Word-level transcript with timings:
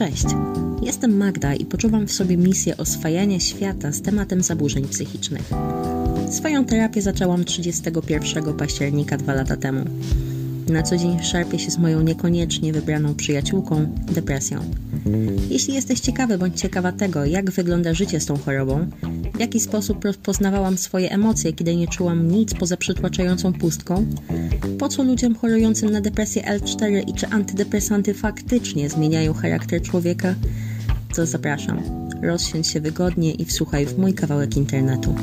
Cześć, 0.00 0.26
jestem 0.82 1.16
Magda 1.16 1.54
i 1.54 1.64
poczuwam 1.64 2.06
w 2.06 2.12
sobie 2.12 2.36
misję 2.36 2.76
oswajania 2.76 3.40
świata 3.40 3.92
z 3.92 4.02
tematem 4.02 4.42
zaburzeń 4.42 4.88
psychicznych. 4.88 5.50
Swoją 6.30 6.64
terapię 6.64 7.02
zaczęłam 7.02 7.44
31 7.44 8.54
października 8.54 9.16
dwa 9.16 9.34
lata 9.34 9.56
temu. 9.56 9.84
Na 10.68 10.82
co 10.82 10.96
dzień 10.96 11.22
szarpię 11.22 11.58
się 11.58 11.70
z 11.70 11.78
moją 11.78 12.02
niekoniecznie 12.02 12.72
wybraną 12.72 13.14
przyjaciółką 13.14 13.92
depresją. 14.12 14.60
Jeśli 15.50 15.74
jesteś 15.74 16.00
ciekawy 16.00 16.38
bądź 16.38 16.60
ciekawa 16.60 16.92
tego, 16.92 17.24
jak 17.24 17.50
wygląda 17.50 17.94
życie 17.94 18.20
z 18.20 18.26
tą 18.26 18.36
chorobą, 18.36 18.86
w 19.40 19.42
jaki 19.42 19.60
sposób 19.60 20.04
rozpoznawałam 20.04 20.78
swoje 20.78 21.10
emocje, 21.10 21.52
kiedy 21.52 21.76
nie 21.76 21.88
czułam 21.88 22.30
nic 22.30 22.54
poza 22.54 22.76
przytłaczającą 22.76 23.52
pustką, 23.52 24.06
po 24.78 24.88
co 24.88 25.02
ludziom 25.02 25.34
chorującym 25.34 25.90
na 25.90 26.00
depresję 26.00 26.42
L4 26.42 27.08
i 27.08 27.14
czy 27.14 27.26
antydepresanty 27.26 28.14
faktycznie 28.14 28.88
zmieniają 28.88 29.34
charakter 29.34 29.82
człowieka, 29.82 30.34
to 31.16 31.26
zapraszam. 31.26 31.82
Rozsiądź 32.22 32.66
się 32.66 32.80
wygodnie 32.80 33.32
i 33.32 33.44
wsłuchaj 33.44 33.86
w 33.86 33.98
mój 33.98 34.14
kawałek 34.14 34.56
internetu. 34.56 35.14